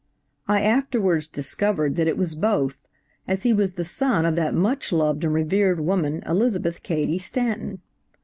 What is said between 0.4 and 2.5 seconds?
I afterwards discovered that it was